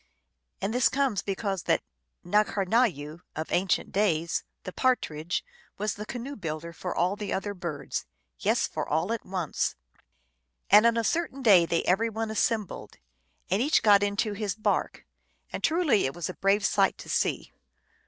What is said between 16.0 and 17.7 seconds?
it was a brave sight to see.